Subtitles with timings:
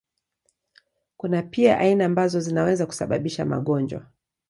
[1.17, 4.05] Kuna pia aina ambazo zinaweza kusababisha magonjwa.